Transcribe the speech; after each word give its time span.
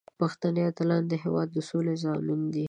پښتني 0.19 0.61
اتلان 0.69 1.03
د 1.07 1.13
هیواد 1.23 1.47
د 1.55 1.57
سولې 1.69 1.95
ضامن 2.03 2.39
دي. 2.53 2.59